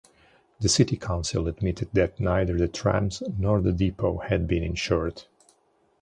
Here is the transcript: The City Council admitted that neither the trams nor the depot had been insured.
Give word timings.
The 0.59 0.67
City 0.67 0.97
Council 0.97 1.47
admitted 1.47 1.89
that 1.93 2.19
neither 2.19 2.57
the 2.57 2.67
trams 2.67 3.21
nor 3.37 3.61
the 3.61 3.71
depot 3.71 4.17
had 4.17 4.47
been 4.47 4.63
insured. 4.63 5.25